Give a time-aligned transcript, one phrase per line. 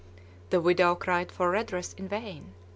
[0.49, 2.55] The widow cried for redress in vain.